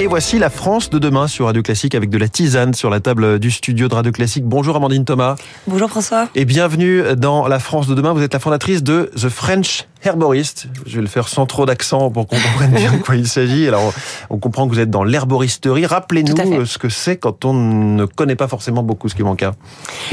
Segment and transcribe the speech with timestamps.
[0.00, 3.00] Et voici la France de demain sur Radio Classique avec de la tisane sur la
[3.00, 4.44] table du studio de Radio Classique.
[4.44, 5.34] Bonjour Amandine Thomas.
[5.66, 6.28] Bonjour François.
[6.36, 8.12] Et bienvenue dans la France de demain.
[8.12, 10.66] Vous êtes la fondatrice de The French herboriste.
[10.86, 13.68] Je vais le faire sans trop d'accent pour qu'on comprenne bien de quoi il s'agit.
[13.68, 13.92] Alors,
[14.30, 15.86] on comprend que vous êtes dans l'herboristerie.
[15.86, 19.52] Rappelez-nous ce que c'est quand on ne connaît pas forcément beaucoup ce qui manque à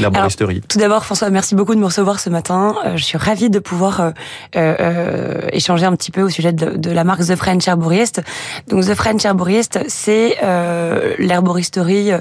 [0.00, 0.62] l'herboristerie.
[0.68, 2.74] Tout d'abord, François, merci beaucoup de me recevoir ce matin.
[2.84, 4.10] Euh, je suis ravie de pouvoir euh,
[4.56, 8.22] euh, échanger un petit peu au sujet de, de, la marque The French Herborist.
[8.68, 12.20] Donc, The French Herborist, c'est euh, l'herboristerie euh,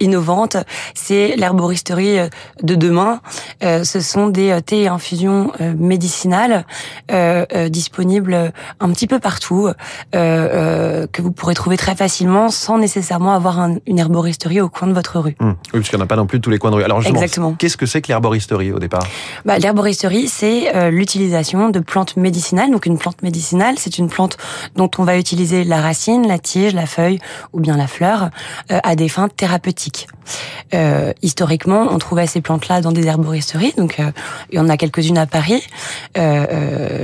[0.00, 0.56] innovante,
[0.94, 2.28] c'est l'herboristerie euh,
[2.62, 3.20] de demain.
[3.60, 6.64] ce sont des thés et infusions médicinales
[7.68, 9.70] disponibles un petit peu partout,
[10.12, 15.18] que vous pourrez trouver très facilement sans nécessairement avoir une herboristerie au coin de votre
[15.18, 15.36] rue.
[15.40, 15.48] Mmh.
[15.48, 16.84] Oui, parce qu'il n'y en a pas non plus tous les coins de rue.
[16.84, 19.06] Alors justement, qu'est-ce que c'est que l'herboristerie au départ?
[19.44, 22.70] Bah, L'herboristerie, c'est l'utilisation de plantes médicinales.
[22.70, 24.36] Donc une plante médicinale, c'est une plante
[24.74, 27.18] dont on va utiliser la racine, la tige, la feuille
[27.52, 28.30] ou bien la fleur
[28.70, 30.08] euh, à des fins thérapeutiques.
[30.74, 34.10] Euh, historiquement, on trouvait ces plantes-là dans des herboristeries, donc euh,
[34.50, 35.62] il y en a quelques-unes à Paris.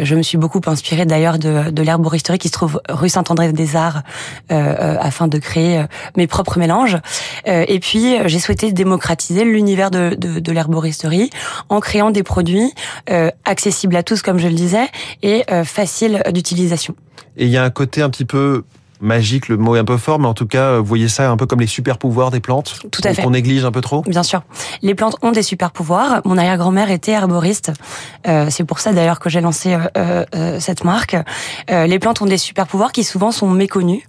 [0.02, 4.02] Je me suis beaucoup inspirée d'ailleurs de, de l'herboristerie qui se trouve rue Saint-André-des-Arts
[4.48, 5.84] afin de créer
[6.16, 6.98] mes propres mélanges.
[7.46, 11.30] et puis, j'ai souhaité démocratiser l'univers de, de, de l'herboristerie
[11.68, 12.72] en créant des produits
[13.44, 14.86] accessibles à tous, comme je le disais,
[15.22, 16.94] et faciles d'utilisation.
[17.36, 18.64] Et il y a un côté un petit peu
[19.02, 21.36] magique, le mot est un peu fort, mais en tout cas, vous voyez ça un
[21.36, 23.22] peu comme les super pouvoirs des plantes Tout à fait.
[23.22, 24.02] Qu'on néglige un peu trop?
[24.02, 24.42] Bien sûr.
[24.80, 26.22] Les plantes ont des super pouvoirs.
[26.24, 27.72] Mon arrière-grand-mère était herboriste.
[28.26, 31.16] Euh, c'est pour ça d'ailleurs que j'ai lancé euh, euh, cette marque.
[31.68, 34.02] les plantes ont des super pouvoirs qui souvent sont méconnus.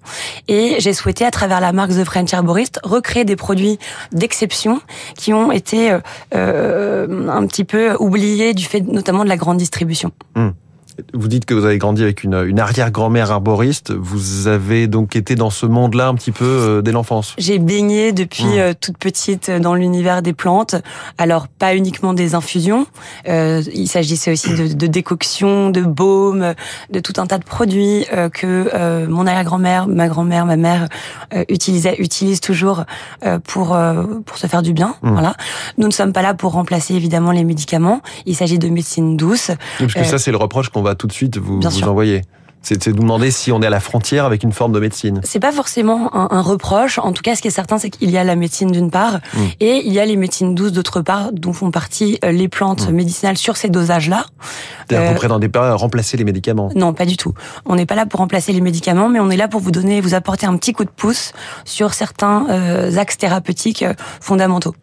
[0.48, 3.80] Et j'ai souhaité, à travers la marque The French Herborist, recréer des produits
[4.12, 4.82] d'exception
[5.18, 5.92] qui ont été
[6.32, 10.12] un petit peu oubliés du fait notamment de la grande distribution.
[10.36, 10.50] Hmm.
[11.14, 13.92] Vous dites que vous avez grandi avec une, une arrière-grand-mère arboriste.
[13.92, 17.34] Vous avez donc été dans ce monde-là un petit peu euh, dès l'enfance.
[17.38, 18.60] J'ai baigné depuis mmh.
[18.60, 20.76] euh, toute petite dans l'univers des plantes.
[21.18, 22.86] Alors pas uniquement des infusions.
[23.28, 26.54] Euh, il s'agissait aussi de, de décoctions, de baumes,
[26.92, 30.88] de tout un tas de produits euh, que euh, mon arrière-grand-mère, ma grand-mère, ma mère
[31.50, 32.84] utilisaient, utilisent toujours
[33.46, 33.76] pour
[34.26, 34.96] pour se faire du bien.
[35.02, 35.12] Mmh.
[35.12, 35.36] Voilà.
[35.78, 38.02] Nous ne sommes pas là pour remplacer évidemment les médicaments.
[38.26, 39.52] Il s'agit de médecine douce.
[39.80, 42.22] parce que ça c'est le reproche qu'on va tout de suite vous, vous envoyer.
[42.64, 45.20] C'est de demander si on est à la frontière avec une forme de médecine.
[45.26, 46.98] C'est pas forcément un, un, reproche.
[46.98, 49.16] En tout cas, ce qui est certain, c'est qu'il y a la médecine d'une part
[49.16, 49.40] mmh.
[49.60, 52.88] et il y a les médecines douces d'autre part, dont font partie euh, les plantes
[52.88, 52.94] mmh.
[52.94, 54.26] médicinales sur ces dosages-là.
[54.94, 57.34] Euh, vous prétendez pas remplacer les médicaments Non, pas du tout.
[57.66, 60.00] On n'est pas là pour remplacer les médicaments, mais on est là pour vous donner,
[60.00, 61.34] vous apporter un petit coup de pouce
[61.66, 64.74] sur certains euh, axes thérapeutiques euh, fondamentaux.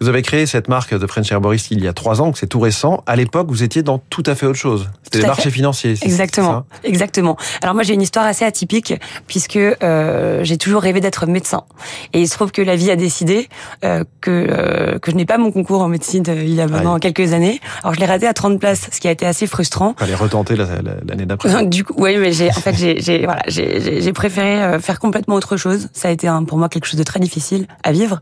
[0.00, 2.60] Vous avez créé cette marque de French Herborist il y a trois ans, c'est tout
[2.60, 3.02] récent.
[3.06, 4.88] À l'époque, vous étiez dans tout à fait autre chose.
[5.02, 5.94] C'était les marchés financiers.
[6.02, 6.64] Exactement.
[6.84, 7.36] Exactement.
[7.62, 8.94] Alors moi, j'ai une histoire assez atypique
[9.26, 11.64] puisque euh, j'ai toujours rêvé d'être médecin.
[12.12, 13.48] Et il se trouve que la vie a décidé
[13.84, 16.66] euh, que euh, que je n'ai pas mon concours en médecine euh, il y a
[16.66, 17.60] maintenant quelques années.
[17.82, 19.94] Alors je l'ai raté à 30 places, ce qui a été assez frustrant.
[19.98, 21.66] Fallait retenter l'année d'après.
[21.66, 25.56] du coup, oui, mais j'ai en fait j'ai voilà j'ai préféré euh, faire complètement autre
[25.56, 25.88] chose.
[25.92, 28.20] Ça a été un, pour moi quelque chose de très difficile à vivre.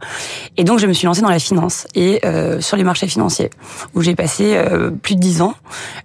[0.56, 3.50] Et donc je me suis lancée dans la finance et euh, sur les marchés financiers
[3.94, 5.54] où j'ai passé euh, plus de dix ans.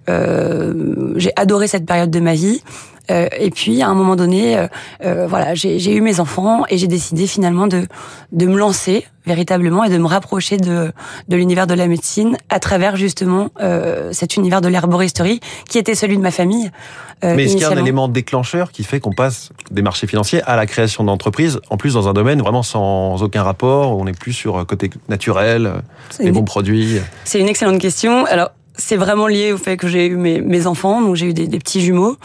[0.08, 2.62] Euh, j'ai adoré cette période de ma vie.
[3.10, 4.66] Euh, et puis à un moment donné, euh,
[5.04, 7.86] euh, voilà, j'ai eu mes enfants et j'ai décidé finalement de
[8.32, 10.90] de me lancer véritablement et de me rapprocher de
[11.28, 13.50] de l'univers de la médecine à travers justement
[14.12, 16.70] cet univers de l'herboristerie qui était celui de ma famille.
[17.22, 20.42] Mais est-ce qu'il y a un élément déclencheur qui fait qu'on passe des marchés financiers
[20.42, 24.06] à la création d'entreprises, en plus dans un domaine vraiment sans aucun rapport, où on
[24.06, 25.72] est plus sur côté naturel,
[26.20, 26.98] les bons produits?
[27.24, 28.26] C'est une excellente question.
[28.26, 31.34] Alors c'est vraiment lié au fait que j'ai eu mes, mes enfants, donc j'ai eu
[31.34, 32.16] des, des, petits jumeaux.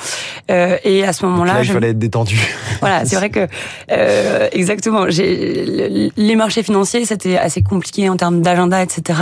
[0.50, 2.40] Euh, et à ce moment-là, il fallait être détendu.
[2.80, 3.46] Voilà, c'est vrai que
[3.92, 5.10] euh, exactement.
[5.10, 9.20] J'ai les marchés financiers, c'était assez compliqué en termes d'agenda, etc.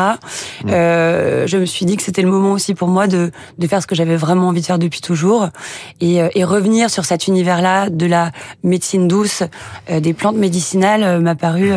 [0.64, 0.70] Mm.
[0.70, 3.82] Euh, je me suis dit que c'était le moment aussi pour moi de, de faire
[3.82, 5.50] ce que j'avais vraiment envie de faire depuis toujours
[6.02, 8.32] et, euh, et revenir sur cet univers-là de la
[8.64, 9.42] médecine douce,
[9.90, 11.72] euh, des plantes médicinales m'a paru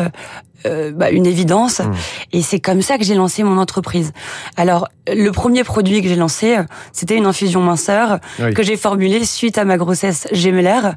[0.65, 1.79] euh, bah, une évidence.
[1.79, 1.91] Mmh.
[2.33, 4.13] Et c'est comme ça que j'ai lancé mon entreprise.
[4.57, 6.57] Alors, le premier produit que j'ai lancé,
[6.93, 8.19] c'était une infusion minceur
[8.55, 10.95] que j'ai formulée suite à ma grossesse gémellaire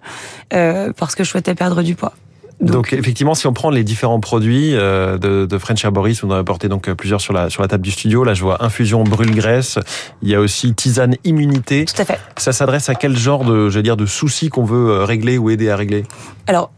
[0.53, 2.13] euh, parce que je souhaitais perdre du poids.
[2.61, 6.35] Donc, effectivement, si on prend les différents produits euh, de, de, French Herboris, on en
[6.35, 8.23] a apporté donc plusieurs sur la sur la table du studio.
[8.23, 9.79] Là, je vois infusion brûle-graisse.
[10.23, 11.85] Il y a aussi tisane immunité.
[11.85, 12.19] Tout à fait.
[12.37, 15.77] Ça s'adresse à quel genre de, dire, de soucis qu'on veut régler ou aider à
[15.77, 16.05] régler?
[16.47, 16.71] Alors,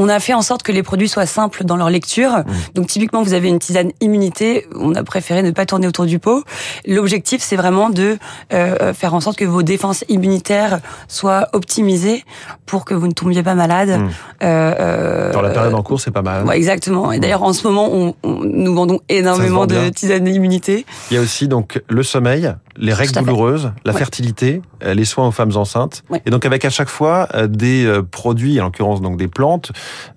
[0.00, 2.30] on a fait en sorte que les produits soient simples dans leur lecture.
[2.30, 2.44] Mmh.
[2.74, 6.18] Donc typiquement, vous avez une tisane immunité, on a préféré ne pas tourner autour du
[6.18, 6.42] pot.
[6.86, 8.16] L'objectif, c'est vraiment de
[8.54, 12.24] euh, faire en sorte que vos défenses immunitaires soient optimisées
[12.64, 13.90] pour que vous ne tombiez pas malade.
[13.90, 14.10] Mmh.
[14.42, 16.46] Euh, euh, dans la période en cours, c'est pas mal.
[16.46, 17.12] Ouais, exactement.
[17.12, 17.20] Et mmh.
[17.20, 20.86] d'ailleurs, en ce moment, on, nous vendons énormément de tisanes immunité.
[21.10, 25.28] Il y a aussi donc le sommeil, les règles douloureuses, la fertilité, euh, les soins
[25.28, 26.04] aux femmes enceintes.
[26.26, 29.72] Et donc avec à chaque fois euh, des euh, produits, en l'occurrence donc des plantes.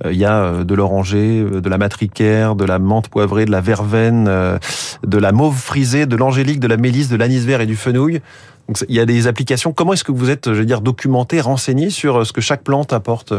[0.05, 4.25] Il y a de l'oranger, de la matricaire, de la menthe poivrée, de la verveine,
[4.25, 8.21] de la mauve frisée, de l'angélique, de la mélisse, de l'anis vert et du fenouil.
[8.68, 9.74] Donc, il y a des applications.
[9.74, 12.94] Comment est-ce que vous êtes, je veux dire, documenté, renseigné sur ce que chaque plante
[12.94, 13.33] apporte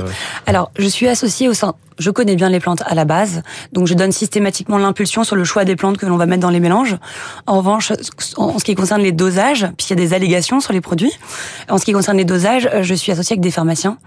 [0.47, 3.43] Alors, je suis associée au sein je connais bien les plantes à la base,
[3.73, 6.50] donc je donne systématiquement l'impulsion sur le choix des plantes que l'on va mettre dans
[6.50, 6.97] les mélanges.
[7.47, 7.93] En revanche,
[8.37, 11.12] en ce qui concerne les dosages, puisqu'il y a des allégations sur les produits,
[11.69, 13.99] en ce qui concerne les dosages, euh, je suis associée avec des pharmaciens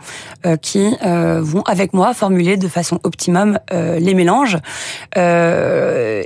[0.46, 4.58] euh, qui euh, vont avec moi formuler de façon optimum les mélanges.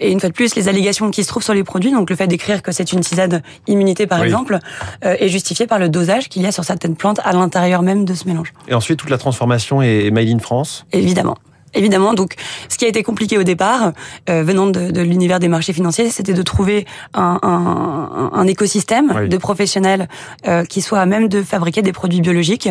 [0.01, 2.15] Et une fois de plus, les allégations qui se trouvent sur les produits, donc le
[2.15, 4.59] fait d'écrire que c'est une tisane immunité par exemple,
[5.01, 8.13] est justifié par le dosage qu'il y a sur certaines plantes à l'intérieur même de
[8.13, 8.53] ce mélange.
[8.67, 10.85] Et ensuite, toute la transformation est made in France?
[10.91, 11.37] Évidemment.
[11.73, 12.35] Évidemment, donc
[12.69, 13.93] ce qui a été compliqué au départ,
[14.29, 19.27] euh, venant de, de l'univers des marchés financiers, c'était de trouver un, un, un écosystème
[19.27, 20.07] de professionnels
[20.47, 22.69] euh, qui soit à même de fabriquer des produits biologiques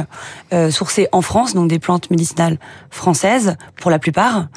[0.53, 2.59] euh, sourcés en France, donc des plantes médicinales
[2.91, 4.49] françaises pour la plupart.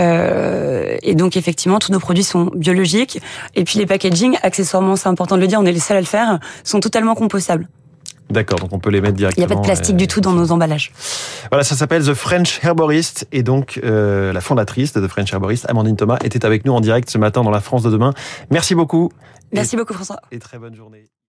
[0.00, 3.20] Euh, et donc effectivement, tous nos produits sont biologiques.
[3.54, 6.00] Et puis les packaging, accessoirement, c'est important de le dire, on est les seuls à
[6.00, 7.68] le faire, sont totalement compostables.
[8.32, 9.44] D'accord, donc on peut les mettre directement.
[9.44, 10.92] Il n'y a pas de plastique du tout dans nos emballages.
[11.50, 15.68] Voilà, ça s'appelle The French Herborist et donc euh, la fondatrice de The French Herborist,
[15.68, 18.14] Amandine Thomas, était avec nous en direct ce matin dans la France de demain.
[18.50, 19.12] Merci beaucoup.
[19.52, 20.20] Merci beaucoup François.
[20.30, 21.12] Et très bonne journée.